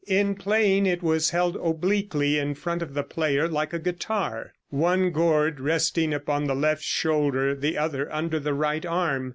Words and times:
In 0.07 0.33
playing, 0.33 0.87
it 0.87 1.03
was 1.03 1.29
held 1.29 1.55
obliquely 1.57 2.39
in 2.39 2.55
front 2.55 2.81
of 2.81 2.95
the 2.95 3.03
player, 3.03 3.47
like 3.47 3.71
a 3.71 3.77
guitar, 3.77 4.51
one 4.71 5.11
gourd 5.11 5.59
resting 5.59 6.11
upon 6.11 6.45
the 6.47 6.55
left 6.55 6.81
shoulder, 6.81 7.53
the 7.53 7.77
other 7.77 8.11
under 8.11 8.39
the 8.39 8.55
right 8.55 8.83
arm. 8.83 9.29